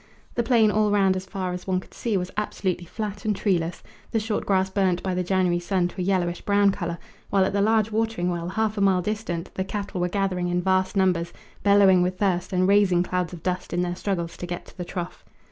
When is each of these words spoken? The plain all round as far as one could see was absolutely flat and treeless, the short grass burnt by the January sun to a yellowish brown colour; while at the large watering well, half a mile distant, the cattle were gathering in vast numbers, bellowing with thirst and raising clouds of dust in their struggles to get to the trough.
The 0.33 0.41
plain 0.41 0.71
all 0.71 0.89
round 0.89 1.15
as 1.15 1.27
far 1.27 1.53
as 1.53 1.67
one 1.67 1.79
could 1.79 1.93
see 1.93 2.17
was 2.17 2.31
absolutely 2.35 2.85
flat 2.85 3.23
and 3.23 3.35
treeless, 3.35 3.83
the 4.09 4.19
short 4.19 4.47
grass 4.47 4.67
burnt 4.67 5.03
by 5.03 5.13
the 5.13 5.21
January 5.21 5.59
sun 5.59 5.87
to 5.89 6.01
a 6.01 6.03
yellowish 6.03 6.41
brown 6.41 6.71
colour; 6.71 6.97
while 7.29 7.45
at 7.45 7.53
the 7.53 7.61
large 7.61 7.91
watering 7.91 8.31
well, 8.31 8.49
half 8.49 8.79
a 8.79 8.81
mile 8.81 9.03
distant, 9.03 9.51
the 9.53 9.63
cattle 9.63 10.01
were 10.01 10.09
gathering 10.09 10.47
in 10.47 10.59
vast 10.63 10.97
numbers, 10.97 11.33
bellowing 11.61 12.01
with 12.01 12.17
thirst 12.17 12.51
and 12.51 12.67
raising 12.67 13.03
clouds 13.03 13.31
of 13.31 13.43
dust 13.43 13.73
in 13.73 13.83
their 13.83 13.95
struggles 13.95 14.37
to 14.37 14.47
get 14.47 14.65
to 14.65 14.75
the 14.75 14.85
trough. 14.85 15.23